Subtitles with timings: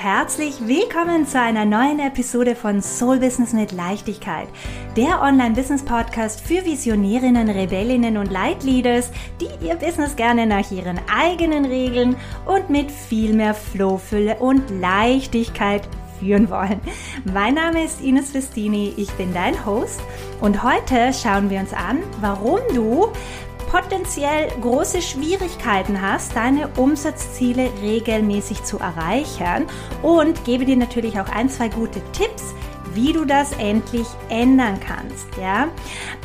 [0.00, 4.46] herzlich willkommen zu einer neuen Episode von Soul Business mit Leichtigkeit,
[4.96, 9.10] der Online-Business-Podcast für Visionärinnen, Rebellinnen und Leitleaders,
[9.40, 12.14] die ihr Business gerne nach ihren eigenen Regeln
[12.46, 15.82] und mit viel mehr Flow, Fülle und Leichtigkeit
[16.20, 16.80] führen wollen.
[17.24, 20.00] Mein Name ist Ines Festini, ich bin dein Host
[20.40, 23.08] und heute schauen wir uns an, warum du
[23.68, 29.66] potenziell große Schwierigkeiten hast, deine Umsatzziele regelmäßig zu erreichen.
[30.02, 32.54] Und gebe dir natürlich auch ein, zwei gute Tipps,
[32.94, 35.26] wie du das endlich ändern kannst.
[35.40, 35.68] Ja,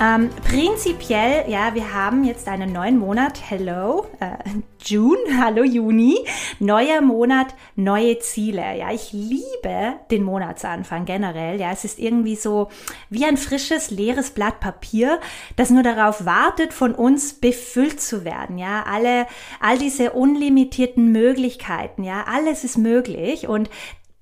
[0.02, 3.40] ähm, prinzipiell, ja, wir haben jetzt einen neuen Monat.
[3.50, 4.38] Hello, äh,
[4.84, 6.18] June, hallo Juni,
[6.60, 8.78] neuer Monat, neue Ziele.
[8.78, 11.60] Ja, ich liebe den Monatsanfang generell.
[11.60, 12.70] Ja, es ist irgendwie so
[13.10, 15.20] wie ein frisches, leeres Blatt Papier,
[15.56, 18.58] das nur darauf wartet, von uns befüllt zu werden.
[18.58, 19.28] Ja, alle,
[19.60, 22.04] all diese unlimitierten Möglichkeiten.
[22.04, 23.70] Ja, alles ist möglich und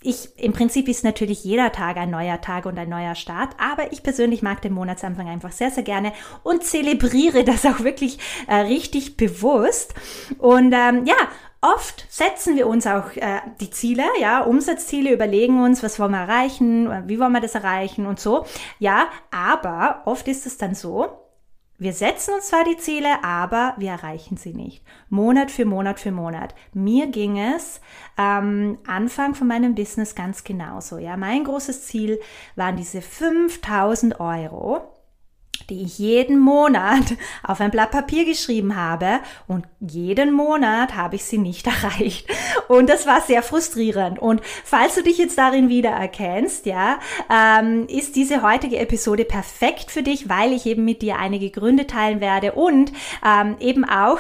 [0.04, 3.92] ich, im Prinzip ist natürlich jeder Tag ein neuer Tag und ein neuer Start, aber
[3.92, 8.56] ich persönlich mag den Monatsanfang einfach sehr, sehr gerne und zelebriere das auch wirklich äh,
[8.56, 9.94] richtig bewusst.
[10.38, 11.16] Und ähm, ja,
[11.64, 16.22] Oft setzen wir uns auch äh, die Ziele, ja, Umsatzziele, überlegen uns, was wollen wir
[16.22, 18.48] erreichen, wie wollen wir das erreichen und so.
[18.80, 21.21] Ja, aber oft ist es dann so,
[21.82, 24.84] wir setzen uns zwar die Ziele, aber wir erreichen sie nicht.
[25.10, 26.54] Monat für Monat für Monat.
[26.76, 27.82] Mir ging es
[28.20, 31.00] ähm, Anfang von meinem Business ganz genauso.
[31.00, 32.20] Ja, mein großes Ziel
[32.56, 35.01] waren diese 5000 Euro
[35.70, 41.26] die ich jeden Monat auf ein Blatt Papier geschrieben habe und jeden Monat habe ich
[41.26, 42.28] sie nicht erreicht.
[42.68, 44.20] Und das war sehr frustrierend.
[44.20, 50.04] Und falls du dich jetzt darin wiedererkennst, ja, ähm, ist diese heutige Episode perfekt für
[50.04, 52.92] dich, weil ich eben mit dir einige Gründe teilen werde und
[53.26, 54.20] ähm, eben auch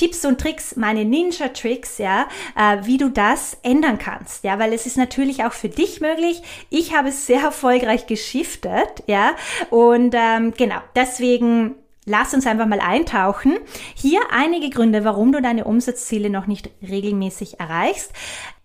[0.00, 4.86] Tipps und Tricks, meine Ninja-Tricks, ja, äh, wie du das ändern kannst, ja, weil es
[4.86, 6.40] ist natürlich auch für dich möglich.
[6.70, 9.32] Ich habe es sehr erfolgreich geschiftet, ja,
[9.68, 11.74] und ähm, genau, deswegen
[12.06, 13.58] Lass uns einfach mal eintauchen.
[13.94, 18.12] Hier einige Gründe, warum du deine Umsatzziele noch nicht regelmäßig erreichst.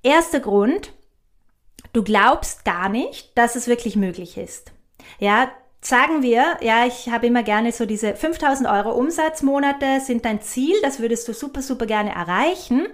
[0.01, 0.93] Erster Grund,
[1.91, 4.71] du glaubst gar nicht, dass es wirklich möglich ist.
[5.19, 5.51] Ja,
[5.85, 10.73] Sagen wir, ja, ich habe immer gerne so diese 5000 Euro Umsatzmonate sind dein Ziel,
[10.81, 12.87] das würdest du super, super gerne erreichen.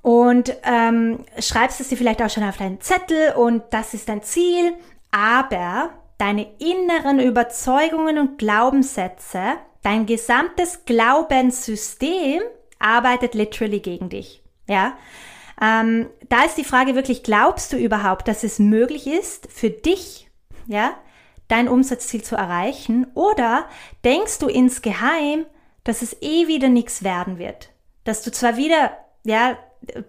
[0.00, 4.24] Und ähm, schreibst es dir vielleicht auch schon auf deinen Zettel und das ist dein
[4.24, 4.72] Ziel,
[5.12, 9.52] aber deine inneren Überzeugungen und Glaubenssätze,
[9.84, 12.42] dein gesamtes Glaubenssystem
[12.80, 14.42] arbeitet literally gegen dich.
[14.66, 14.94] Ja,
[15.60, 20.28] ähm, da ist die Frage wirklich, glaubst du überhaupt, dass es möglich ist für dich,
[20.66, 20.96] ja,
[21.52, 23.06] dein Umsatzziel zu erreichen?
[23.14, 23.66] Oder
[24.04, 25.44] denkst du insgeheim,
[25.84, 27.70] dass es eh wieder nichts werden wird?
[28.04, 28.92] Dass du zwar wieder,
[29.24, 29.58] ja,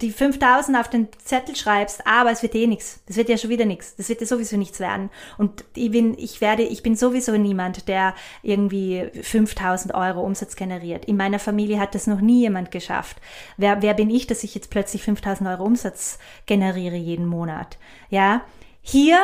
[0.00, 3.00] die 5000 auf den Zettel schreibst, aber es wird eh nichts.
[3.06, 3.96] Das wird ja schon wieder nichts.
[3.96, 5.10] Das wird ja sowieso nichts werden.
[5.36, 11.04] Und ich bin, ich werde, ich bin sowieso niemand, der irgendwie 5000 Euro Umsatz generiert.
[11.04, 13.16] In meiner Familie hat das noch nie jemand geschafft.
[13.56, 17.76] Wer, wer bin ich, dass ich jetzt plötzlich 5000 Euro Umsatz generiere jeden Monat?
[18.08, 18.42] Ja.
[18.80, 19.18] Hier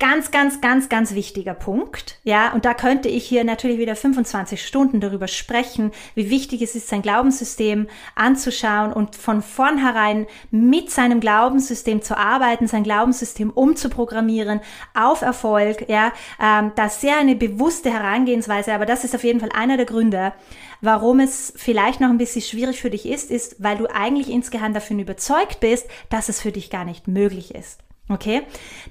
[0.00, 2.18] Ganz, ganz, ganz, ganz wichtiger Punkt.
[2.24, 6.74] Ja, und da könnte ich hier natürlich wieder 25 Stunden darüber sprechen, wie wichtig es
[6.74, 14.60] ist, sein Glaubenssystem anzuschauen und von vornherein mit seinem Glaubenssystem zu arbeiten, sein Glaubenssystem umzuprogrammieren
[14.94, 15.88] auf Erfolg.
[15.88, 16.12] Ja,
[16.42, 20.32] ähm, ist sehr eine bewusste Herangehensweise, aber das ist auf jeden Fall einer der Gründe,
[20.80, 24.74] warum es vielleicht noch ein bisschen schwierig für dich ist, ist, weil du eigentlich insgeheim
[24.74, 27.84] davon überzeugt bist, dass es für dich gar nicht möglich ist.
[28.08, 28.42] Okay?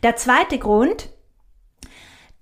[0.02, 1.10] Der zweite Grund,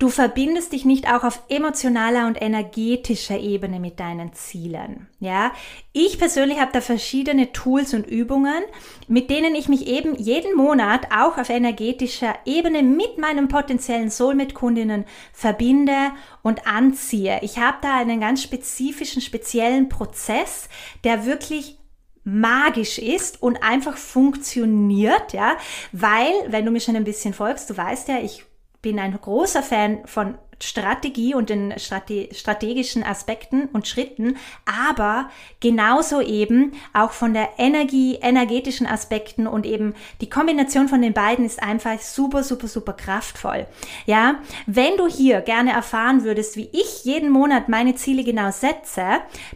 [0.02, 5.08] du verbindest dich nicht auch auf emotionaler und energetischer Ebene mit deinen Zielen.
[5.20, 5.52] Ja?
[5.94, 8.64] Ich persönlich habe da verschiedene Tools und Übungen,
[9.08, 15.06] mit denen ich mich eben jeden Monat auch auf energetischer Ebene mit meinen potenziellen Soulmate-Kundinnen
[15.34, 17.40] verbinde und anziehe.
[17.44, 20.68] Ich habe da einen ganz spezifischen, speziellen Prozess,
[21.04, 21.78] der wirklich
[22.24, 25.58] magisch ist und einfach funktioniert, ja,
[25.92, 28.46] weil, wenn du mir schon ein bisschen folgst, du weißt ja, ich
[28.82, 35.30] bin ein großer Fan von Strategie und den Strate strategischen Aspekten und Schritten, aber
[35.60, 41.46] genauso eben auch von der Energie, energetischen Aspekten und eben die Kombination von den beiden
[41.46, 43.68] ist einfach super, super, super kraftvoll.
[44.06, 49.06] Ja, wenn du hier gerne erfahren würdest, wie ich jeden Monat meine Ziele genau setze,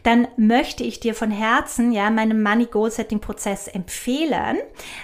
[0.03, 4.57] dann möchte ich dir von Herzen ja meinen Money Goal Setting Prozess empfehlen.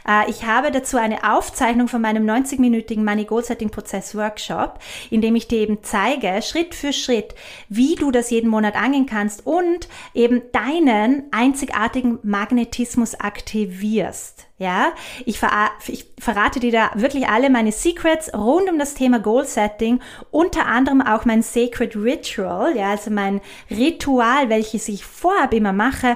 [0.07, 5.21] Äh, ich habe dazu eine Aufzeichnung von meinem 90-minütigen Money Goal Setting Prozess Workshop, in
[5.21, 7.35] dem ich dir eben zeige, Schritt für Schritt,
[7.67, 14.47] wie du das jeden Monat angehen kannst und eben deinen einzigartigen Magnetismus aktivierst.
[14.57, 14.93] Ja,
[15.25, 19.43] ich, ver ich, verrate dir da wirklich alle meine Secrets rund um das Thema Goal
[19.43, 19.99] Setting,
[20.29, 23.41] unter anderem auch mein Sacred Ritual, ja, also mein
[23.71, 26.15] Ritual, welches ich vorab immer mache,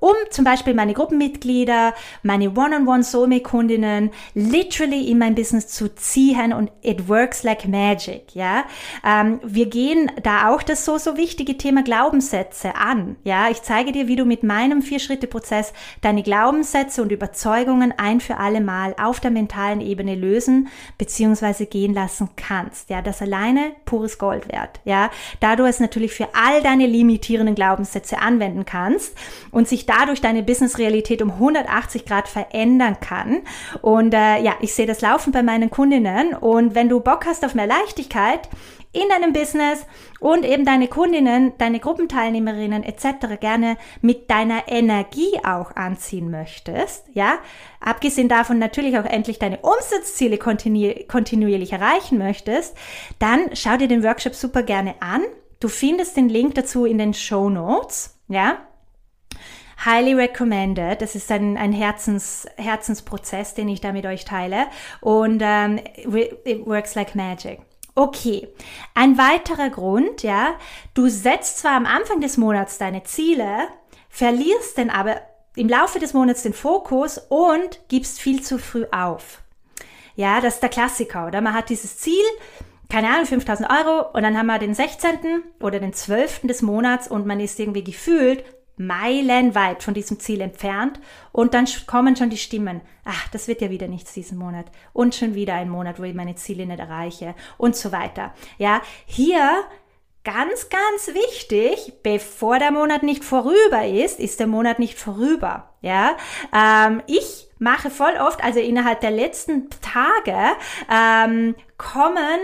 [0.00, 7.08] um zum Beispiel meine Gruppenmitglieder, meine One-on-One-Soulmate-Kundinnen literally in mein Business zu ziehen und it
[7.08, 8.64] works like magic, ja.
[9.04, 13.50] Ähm, wir gehen da auch das so, so wichtige Thema Glaubenssätze an, ja.
[13.50, 18.60] Ich zeige dir, wie du mit meinem Vier-Schritte-Prozess deine Glaubenssätze und Überzeugungen ein für alle
[18.60, 20.68] Mal auf der mentalen Ebene lösen
[20.98, 21.66] bzw.
[21.66, 23.02] gehen lassen kannst, ja.
[23.02, 25.10] Das alleine pures Gold wert, ja.
[25.40, 29.16] Da du es natürlich für all deine limitierenden Glaubenssätze anwenden kannst
[29.50, 33.42] und sich dadurch deine Business-Realität um 180 Grad verändern kann.
[33.82, 36.34] Und äh, ja, ich sehe das laufen bei meinen Kundinnen.
[36.34, 38.48] Und wenn du Bock hast auf mehr Leichtigkeit,
[38.92, 39.84] in deinem Business
[40.20, 43.38] und eben deine Kundinnen, deine Gruppenteilnehmerinnen etc.
[43.38, 47.38] gerne mit deiner Energie auch anziehen möchtest, ja,
[47.80, 52.74] abgesehen davon natürlich auch endlich deine Umsatzziele kontinu kontinuierlich erreichen möchtest,
[53.18, 55.22] dann schau dir den Workshop super gerne an.
[55.60, 58.56] Du findest den Link dazu in den Show Notes, ja
[59.84, 61.00] highly recommended.
[61.02, 64.66] Das ist ein, ein Herzens, Herzensprozess, den ich da mit euch teile.
[65.00, 65.80] Und ähm,
[66.44, 67.60] it works like magic.
[67.94, 68.48] Okay,
[68.94, 70.56] ein weiterer Grund, ja,
[70.92, 73.68] du setzt zwar am Anfang des Monats deine Ziele,
[74.10, 75.22] verlierst dann aber
[75.56, 79.40] im Laufe des Monats den Fokus und gibst viel zu früh auf.
[80.14, 81.40] Ja, das ist der Klassiker, oder?
[81.40, 82.22] Man hat dieses Ziel,
[82.90, 85.42] keine Ahnung, 5000 Euro und dann haben wir den 16.
[85.60, 86.42] oder den 12.
[86.42, 88.44] des Monats und man ist irgendwie gefühlt
[88.76, 91.00] meilenweit von diesem Ziel entfernt
[91.32, 95.14] und dann kommen schon die Stimmen, ach, das wird ja wieder nichts diesen Monat und
[95.14, 98.34] schon wieder ein Monat, wo ich meine Ziele nicht erreiche und so weiter.
[98.58, 99.64] Ja, hier
[100.26, 105.70] ganz, ganz wichtig, bevor der Monat nicht vorüber ist, ist der Monat nicht vorüber.
[105.82, 106.16] Ja,
[106.52, 110.36] ähm, ich mache voll oft, also innerhalb der letzten Tage
[110.92, 112.40] ähm, kommen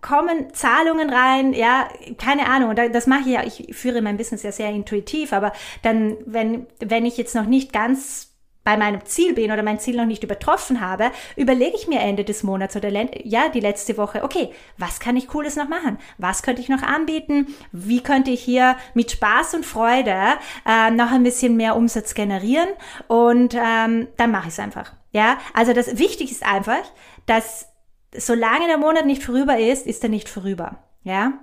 [0.00, 4.52] kommen Zahlungen rein, ja, keine Ahnung, das mache ich ja, ich führe mein Business ja
[4.52, 5.52] sehr intuitiv, aber
[5.82, 8.28] dann, wenn, wenn ich jetzt noch nicht ganz
[8.68, 12.22] bei meinem Ziel bin oder mein Ziel noch nicht übertroffen habe, überlege ich mir Ende
[12.22, 12.90] des Monats oder
[13.24, 15.96] ja, die letzte Woche, okay, was kann ich Cooles noch machen?
[16.18, 17.46] Was könnte ich noch anbieten?
[17.72, 20.34] Wie könnte ich hier mit Spaß und Freude
[20.66, 22.68] äh, noch ein bisschen mehr Umsatz generieren?
[23.06, 24.92] Und ähm, dann mache ich es einfach.
[25.12, 26.84] Ja, also das Wichtige ist einfach,
[27.24, 27.67] dass
[28.16, 30.78] solange der Monat nicht vorüber ist, ist er nicht vorüber.
[31.04, 31.34] Ja?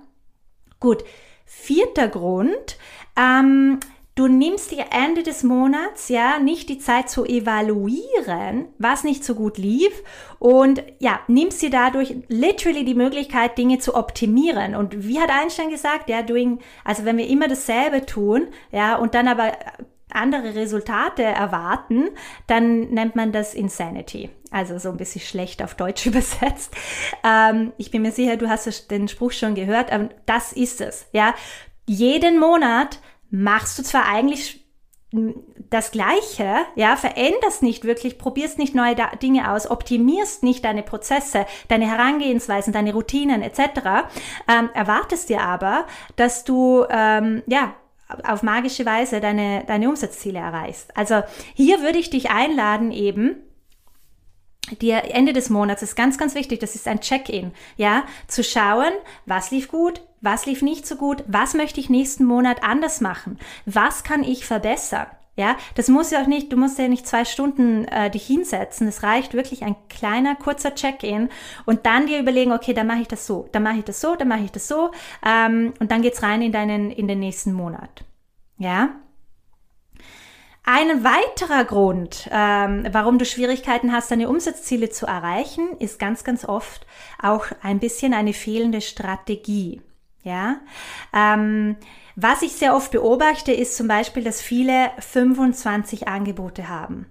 [0.80, 1.04] Gut.
[1.48, 2.76] Vierter Grund,
[3.16, 3.78] ähm,
[4.16, 9.36] du nimmst dir Ende des Monats ja nicht die Zeit zu evaluieren, was nicht so
[9.36, 10.02] gut lief
[10.40, 14.74] und ja, nimmst dir dadurch literally die Möglichkeit, Dinge zu optimieren.
[14.74, 19.14] Und wie hat Einstein gesagt, ja, doing, also wenn wir immer dasselbe tun, ja, und
[19.14, 19.52] dann aber
[20.16, 22.08] andere Resultate erwarten,
[22.46, 24.30] dann nennt man das Insanity.
[24.50, 26.74] Also so ein bisschen schlecht auf Deutsch übersetzt.
[27.24, 31.06] Ähm, ich bin mir sicher, du hast den Spruch schon gehört, aber das ist es.
[31.12, 31.34] Ja,
[31.86, 34.66] jeden Monat machst du zwar eigentlich
[35.70, 41.46] das Gleiche, ja, veränderst nicht wirklich, probierst nicht neue Dinge aus, optimierst nicht deine Prozesse,
[41.68, 44.08] deine Herangehensweisen, deine Routinen etc.,
[44.48, 45.86] ähm, erwartest dir aber,
[46.16, 47.74] dass du ähm, ja
[48.24, 50.96] auf magische Weise deine, deine Umsatzziele erreichst.
[50.96, 51.22] Also
[51.54, 53.36] hier würde ich dich einladen, eben
[54.80, 58.92] dir Ende des Monats ist ganz, ganz wichtig, das ist ein Check-in, ja, zu schauen,
[59.24, 63.38] was lief gut, was lief nicht so gut, was möchte ich nächsten Monat anders machen,
[63.64, 65.06] was kann ich verbessern.
[65.38, 68.88] Ja, das muss ja auch nicht, du musst ja nicht zwei Stunden äh, dich hinsetzen.
[68.88, 71.28] Es reicht wirklich ein kleiner, kurzer Check-in
[71.66, 74.16] und dann dir überlegen, okay, dann mache ich das so, dann mache ich das so,
[74.16, 74.92] dann mache ich das so
[75.24, 78.02] ähm, und dann geht's rein in deinen, in den nächsten Monat.
[78.56, 78.96] Ja.
[80.64, 86.46] Ein weiterer Grund, ähm, warum du Schwierigkeiten hast, deine Umsatzziele zu erreichen, ist ganz, ganz
[86.46, 86.86] oft
[87.22, 89.82] auch ein bisschen eine fehlende Strategie.
[90.24, 90.56] Ja.
[91.14, 91.76] Ähm,
[92.16, 97.06] was ich sehr oft beobachte, ist zum Beispiel, dass viele 25 Angebote haben.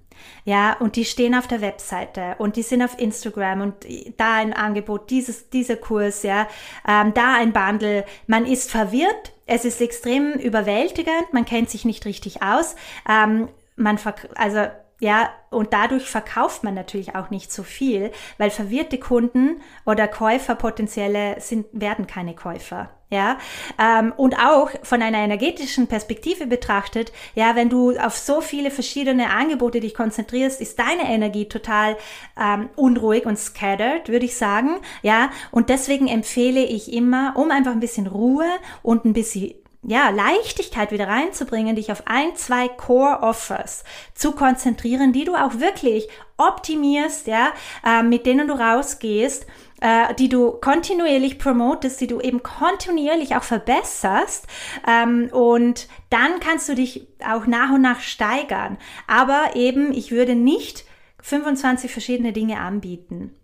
[0.46, 3.76] Ja, und die stehen auf der Webseite und die sind auf Instagram und
[4.18, 6.48] da ein Angebot, dieses, dieser Kurs, ja,
[6.88, 8.06] ähm, da ein Bundle.
[8.26, 12.76] Man ist verwirrt, es ist extrem überwältigend, man kennt sich nicht richtig aus.
[13.08, 14.00] Ähm, man,
[14.36, 14.68] also
[15.00, 20.56] Ja, und dadurch verkauft man natürlich auch nicht so viel, weil verwirrte Kunden oder Käufer
[20.56, 22.90] potenzielle sind, werden keine Käufer.
[23.12, 23.38] Ja,
[23.78, 29.30] ähm, und auch von einer energetischen Perspektive betrachtet, ja, wenn du auf so viele verschiedene
[29.30, 31.98] Angebote dich konzentrierst, ist deine Energie total
[32.40, 34.78] ähm, unruhig und scattered, würde ich sagen.
[35.04, 38.48] Ja, und deswegen empfehle ich immer, um einfach ein bisschen Ruhe
[38.82, 39.54] und ein bisschen
[39.88, 45.60] ja, Leichtigkeit wieder reinzubringen, dich auf ein, zwei Core Offers zu konzentrieren, die du auch
[45.60, 47.50] wirklich optimierst, ja,
[47.86, 49.46] äh, mit denen du rausgehst,
[49.82, 54.48] äh, die du kontinuierlich promotest, die du eben kontinuierlich auch verbesserst
[54.88, 58.78] ähm, und dann kannst du dich auch nach und nach steigern.
[59.08, 60.86] Aber eben, ich würde nicht
[61.22, 63.36] 25 verschiedene Dinge anbieten.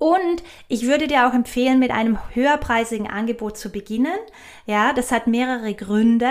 [0.00, 4.16] Und ich würde dir auch empfehlen, mit einem höherpreisigen Angebot zu beginnen.
[4.64, 6.30] Ja, das hat mehrere Gründe,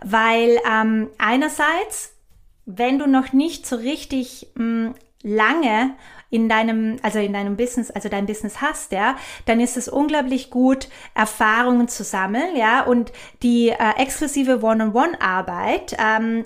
[0.00, 2.14] weil ähm, einerseits,
[2.66, 5.96] wenn du noch nicht so richtig mh, hm, lange
[6.30, 10.50] in deinem, also in deinem Business, also dein Business hast, ja, dann ist es unglaublich
[10.50, 13.10] gut, Erfahrungen zu sammeln, ja, und
[13.42, 16.44] die äh, exklusive One-on-One-Arbeit ähm,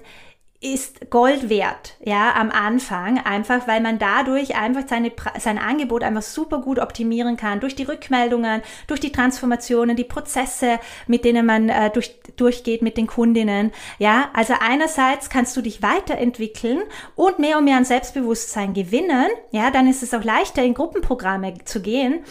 [0.65, 6.23] ist Gold wert, ja, am Anfang, einfach weil man dadurch einfach seine, sein Angebot einfach
[6.23, 11.69] super gut optimieren kann, durch die Rückmeldungen, durch die Transformationen, die Prozesse, mit denen man
[11.69, 16.83] äh, durch, durchgeht mit den Kundinnen, ja, also einerseits kannst du dich weiterentwickeln
[17.15, 21.63] und mehr und mehr an Selbstbewusstsein gewinnen, ja, dann ist es auch leichter in Gruppenprogramme
[21.67, 22.25] zu gehen,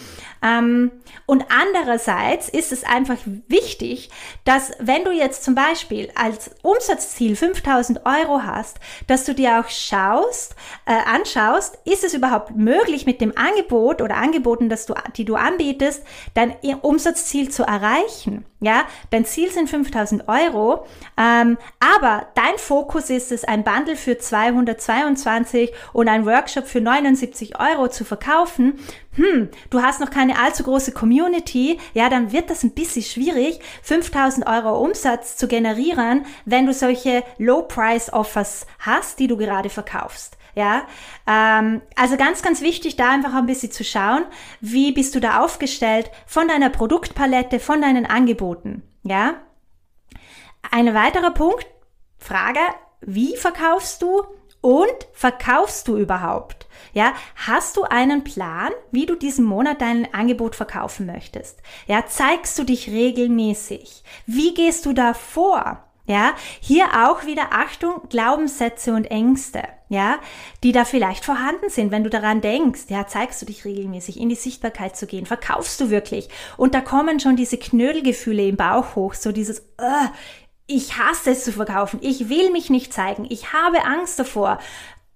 [0.44, 0.90] ähm,
[1.26, 3.16] und andererseits ist es einfach
[3.48, 4.10] wichtig,
[4.44, 9.68] dass wenn du jetzt zum Beispiel als Umsatzziel 5000 Euro hast, dass du dir auch
[9.68, 15.24] schaust, äh, anschaust, ist es überhaupt möglich mit dem Angebot oder Angeboten, das du, die
[15.24, 16.02] du anbietest,
[16.34, 18.44] dein Umsatzziel zu erreichen.
[18.64, 20.86] Ja, dein Ziel sind 5000 Euro,
[21.18, 27.60] ähm, aber dein Fokus ist es, ein Bundle für 222 und ein Workshop für 79
[27.60, 28.78] Euro zu verkaufen.
[29.16, 33.60] Hm, du hast noch keine allzu große Community, ja, dann wird das ein bisschen schwierig,
[33.82, 40.38] 5000 Euro Umsatz zu generieren, wenn du solche Low-Price-Offers hast, die du gerade verkaufst.
[40.54, 40.86] Ja,
[41.26, 44.24] ähm, also ganz, ganz wichtig, da einfach ein bisschen zu schauen,
[44.60, 48.82] wie bist du da aufgestellt von deiner Produktpalette, von deinen Angeboten.
[49.02, 49.34] Ja,
[50.70, 51.66] ein weiterer Punkt,
[52.18, 52.60] Frage,
[53.00, 54.22] wie verkaufst du
[54.60, 56.66] und verkaufst du überhaupt?
[56.94, 61.60] Ja, hast du einen Plan, wie du diesen Monat dein Angebot verkaufen möchtest?
[61.86, 64.04] Ja, zeigst du dich regelmäßig?
[64.26, 65.84] Wie gehst du da vor?
[66.06, 70.18] Ja, hier auch wieder Achtung, Glaubenssätze und Ängste, ja,
[70.62, 74.28] die da vielleicht vorhanden sind, wenn du daran denkst, ja, zeigst du dich regelmäßig in
[74.28, 76.28] die Sichtbarkeit zu gehen, verkaufst du wirklich?
[76.58, 80.08] Und da kommen schon diese Knödelgefühle im Bauch hoch, so dieses, uh,
[80.66, 84.58] ich hasse es zu verkaufen, ich will mich nicht zeigen, ich habe Angst davor,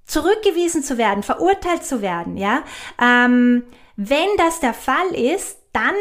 [0.06, 2.62] zurückgewiesen zu werden, verurteilt zu werden, ja.
[2.98, 3.64] Ähm,
[3.96, 5.94] wenn das der Fall ist, dann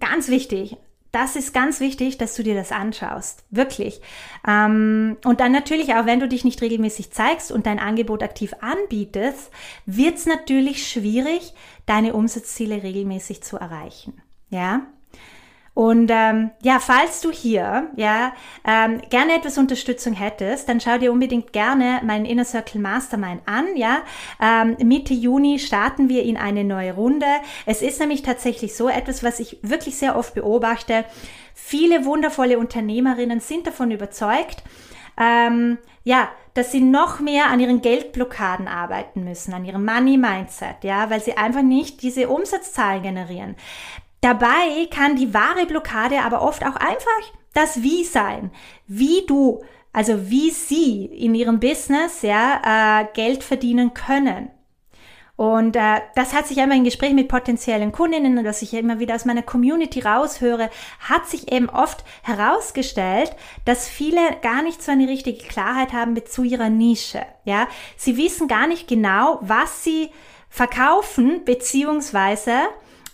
[0.00, 0.78] ganz wichtig,
[1.14, 3.44] das ist ganz wichtig, dass du dir das anschaust.
[3.50, 4.00] Wirklich.
[4.46, 8.54] Ähm, und dann natürlich auch, wenn du dich nicht regelmäßig zeigst und dein Angebot aktiv
[8.60, 9.50] anbietest,
[9.86, 11.54] wird es natürlich schwierig,
[11.86, 14.20] deine Umsatzziele regelmäßig zu erreichen.
[14.50, 14.86] Ja.
[15.74, 18.32] Und ähm, ja, falls du hier ja
[18.64, 23.76] ähm, gerne etwas Unterstützung hättest, dann schau dir unbedingt gerne meinen Inner Circle Mastermind an.
[23.76, 24.02] Ja,
[24.40, 27.26] ähm, Mitte Juni starten wir in eine neue Runde.
[27.66, 31.04] Es ist nämlich tatsächlich so etwas, was ich wirklich sehr oft beobachte.
[31.54, 34.62] Viele wundervolle Unternehmerinnen sind davon überzeugt,
[35.18, 40.82] ähm, ja, dass sie noch mehr an ihren Geldblockaden arbeiten müssen, an ihrem Money Mindset,
[40.82, 43.56] ja, weil sie einfach nicht diese Umsatzzahlen generieren.
[44.24, 47.20] Dabei kann die wahre Blockade aber oft auch einfach
[47.52, 48.50] das Wie sein.
[48.86, 49.62] Wie du,
[49.92, 54.48] also wie sie in ihrem Business ja, äh, Geld verdienen können.
[55.36, 58.98] Und äh, das hat sich einmal in Gesprächen mit potenziellen Kundinnen und was ich immer
[58.98, 64.90] wieder aus meiner Community raushöre, hat sich eben oft herausgestellt, dass viele gar nicht so
[64.90, 67.26] eine richtige Klarheit haben zu ihrer Nische.
[67.44, 70.08] Ja, sie wissen gar nicht genau, was sie
[70.48, 72.52] verkaufen beziehungsweise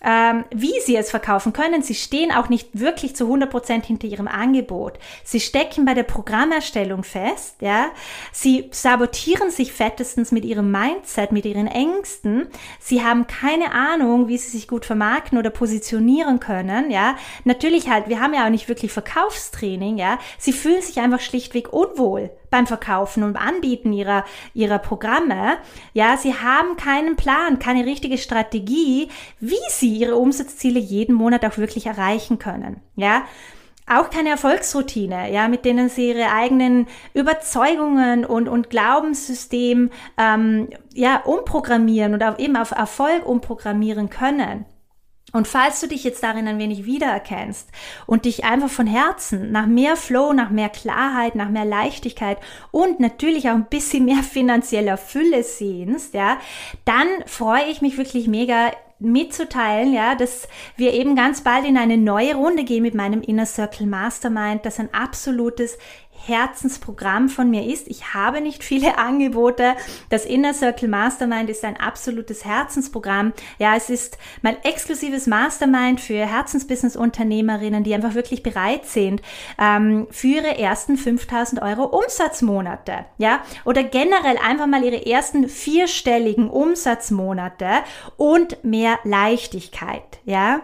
[0.02, 1.82] ähm, wie sie es verkaufen können.
[1.82, 4.98] Sie stehen auch nicht wirklich zu 100 Prozent hinter ihrem Angebot.
[5.24, 7.90] Sie stecken bei der Programmerstellung fest, ja.
[8.32, 12.48] Sie sabotieren sich fettestens mit ihrem Mindset, mit ihren Ängsten.
[12.78, 17.16] Sie haben keine Ahnung, wie sie sich gut vermarkten oder positionieren können, ja.
[17.44, 20.18] Natürlich halt, wir haben ja auch nicht wirklich Verkaufstraining, ja.
[20.38, 25.58] Sie fühlen sich einfach schlichtweg unwohl beim Verkaufen und Anbieten ihrer, ihrer Programme.
[25.94, 31.58] Ja, sie haben keinen Plan, keine richtige Strategie, wie sie ihre Umsatzziele jeden Monat auch
[31.58, 32.80] wirklich erreichen können.
[32.96, 33.22] Ja,
[33.90, 41.22] auch keine Erfolgsroutine, ja, mit denen sie ihre eigenen Überzeugungen und, und Glaubenssystem ähm, ja,
[41.24, 44.64] umprogrammieren oder eben auf Erfolg umprogrammieren können.
[45.32, 47.68] Und falls du dich jetzt darin ein wenig wiedererkennst
[48.06, 52.38] und dich einfach von Herzen nach mehr Flow, nach mehr Klarheit, nach mehr Leichtigkeit
[52.70, 56.38] und natürlich auch ein bisschen mehr finanzieller Fülle sehnst, ja,
[56.84, 58.70] dann freue ich mich wirklich mega
[59.00, 60.46] mitzuteilen, ja, dass
[60.76, 64.78] wir eben ganz bald in eine neue Runde gehen mit meinem Inner Circle Mastermind, das
[64.78, 65.78] ein absolutes
[66.26, 67.88] Herzensprogramm von mir ist.
[67.88, 69.74] Ich habe nicht viele Angebote.
[70.08, 73.32] Das Inner Circle Mastermind ist ein absolutes Herzensprogramm.
[73.58, 79.22] Ja, es ist mein exklusives Mastermind für Herzensbusiness-Unternehmerinnen, die einfach wirklich bereit sind
[79.58, 83.06] ähm, für ihre ersten 5000 Euro Umsatzmonate.
[83.18, 87.68] Ja, oder generell einfach mal ihre ersten vierstelligen Umsatzmonate
[88.16, 90.20] und mehr Leichtigkeit.
[90.24, 90.60] Ja.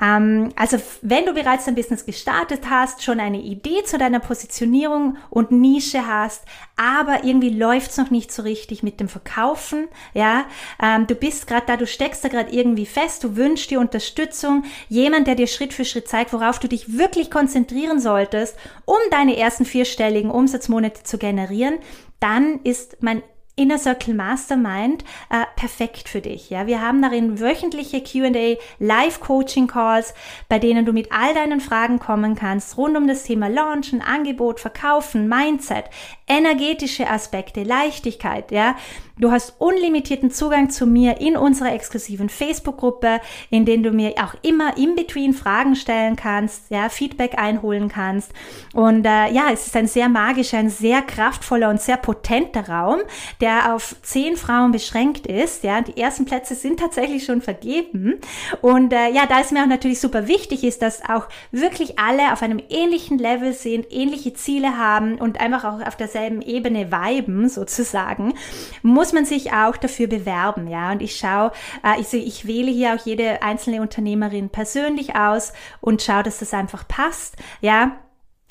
[0.00, 5.16] Ähm, also wenn du bereits dein Business gestartet hast, schon eine Idee zu deiner Positionierung
[5.30, 6.44] und Nische hast,
[6.76, 10.44] aber irgendwie läuft's noch nicht so richtig mit dem Verkaufen, ja,
[10.82, 14.64] ähm, du bist gerade da, du steckst da gerade irgendwie fest, du wünschst dir Unterstützung,
[14.88, 19.36] jemand, der dir Schritt für Schritt zeigt, worauf du dich wirklich konzentrieren solltest, um deine
[19.36, 21.78] ersten vierstelligen Umsatzmonate zu generieren,
[22.20, 23.22] dann ist mein
[23.62, 26.50] Inner Circle Mastermind äh, perfekt für dich.
[26.50, 30.14] Ja, wir haben darin wöchentliche Q&A, Live Coaching Calls,
[30.48, 34.58] bei denen du mit all deinen Fragen kommen kannst rund um das Thema Launchen, Angebot,
[34.58, 35.84] Verkaufen, Mindset,
[36.32, 38.50] energetische Aspekte, Leichtigkeit.
[38.50, 38.76] Ja,
[39.18, 43.20] Du hast unlimitierten Zugang zu mir in unserer exklusiven Facebook-Gruppe,
[43.50, 48.32] in denen du mir auch immer in between Fragen stellen kannst, ja, Feedback einholen kannst.
[48.72, 53.00] Und äh, ja, es ist ein sehr magischer, ein sehr kraftvoller und sehr potenter Raum,
[53.40, 55.62] der auf zehn Frauen beschränkt ist.
[55.62, 58.18] Ja, die ersten Plätze sind tatsächlich schon vergeben.
[58.62, 62.32] Und äh, ja, da es mir auch natürlich super wichtig ist, dass auch wirklich alle
[62.32, 67.48] auf einem ähnlichen Level sind, ähnliche Ziele haben und einfach auch auf derselben Ebene viben
[67.48, 68.34] sozusagen,
[68.82, 70.92] muss man sich auch dafür bewerben, ja.
[70.92, 71.52] Und ich schaue,
[71.84, 76.54] äh, ich, ich wähle hier auch jede einzelne Unternehmerin persönlich aus und schaue, dass das
[76.54, 77.96] einfach passt, ja.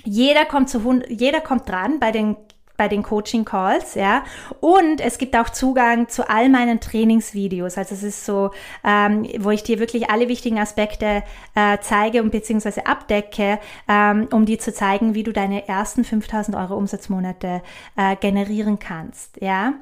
[0.04, 2.36] Jeder kommt zu jeder kommt dran bei den
[2.82, 4.24] bei den Coaching Calls, ja.
[4.60, 7.78] Und es gibt auch Zugang zu all meinen Trainingsvideos.
[7.78, 8.50] Also es ist so,
[8.84, 11.22] ähm, wo ich dir wirklich alle wichtigen Aspekte
[11.54, 16.58] äh, zeige und beziehungsweise abdecke, ähm, um dir zu zeigen, wie du deine ersten 5000
[16.58, 17.62] Euro Umsatzmonate
[17.98, 19.74] äh, generieren kannst, ja.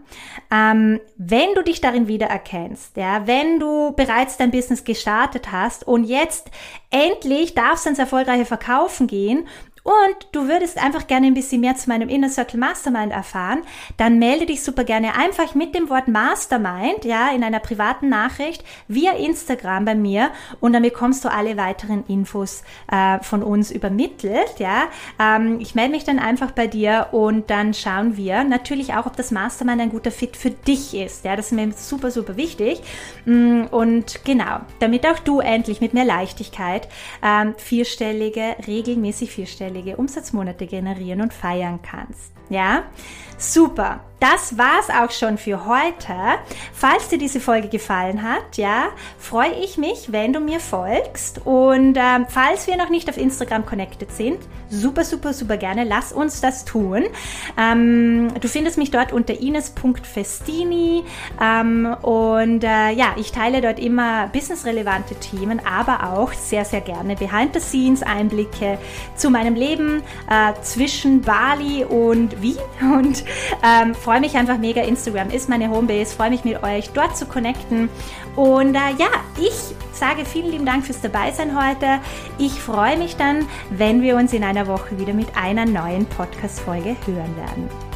[0.51, 6.03] Ähm, wenn du dich darin wiedererkennst, ja, wenn du bereits dein Business gestartet hast und
[6.03, 6.51] jetzt
[6.89, 9.47] endlich darfst du ins erfolgreiche Verkaufen gehen
[9.89, 13.63] und du würdest einfach gerne ein bisschen mehr zu meinem Inner Circle Mastermind erfahren,
[13.97, 18.63] dann melde dich super gerne einfach mit dem Wort Mastermind, ja, in einer privaten Nachricht
[18.87, 24.59] via Instagram bei mir und dann bekommst du alle weiteren Infos äh, von uns übermittelt,
[24.59, 24.89] ja.
[25.19, 29.15] Ähm, ich melde mich dann einfach bei dir und dann schauen wir natürlich auch, ob
[29.15, 31.35] das Mastermind ein guter Fit für dich ist, ja.
[31.35, 32.79] Das ist mir super, super wichtig.
[33.25, 36.87] Mm, und genau, damit auch du endlich mit mehr Leichtigkeit
[37.23, 42.38] ähm, vierstellige, regelmäßig vierstellige einstellige Umsatzmonate generieren und feiern kannst.
[42.49, 42.83] Ja,
[43.37, 46.13] super das war's auch schon für heute.
[46.73, 51.41] Falls dir diese Folge gefallen hat, ja, freue ich mich, wenn du mir folgst.
[51.45, 56.11] Und ähm, falls wir noch nicht auf Instagram connected sind, super, super, super gerne, lass
[56.11, 57.05] uns das tun.
[57.57, 61.03] Ähm, du findest mich dort unter ines.festini
[61.41, 67.15] ähm, und äh, ja, ich teile dort immer businessrelevante Themen, aber auch sehr, sehr gerne
[67.15, 68.77] Behind-the-Scenes-Einblicke
[69.15, 73.23] zu meinem Leben äh, zwischen Bali und Wien und
[73.63, 74.81] ähm, freue mich einfach mega.
[74.81, 76.15] Instagram ist meine Homebase.
[76.15, 77.89] Freue mich mit euch dort zu connecten.
[78.35, 81.99] Und äh, ja, ich sage vielen lieben Dank fürs Dabeisein heute.
[82.37, 86.95] Ich freue mich dann, wenn wir uns in einer Woche wieder mit einer neuen Podcast-Folge
[87.05, 87.88] hören werden.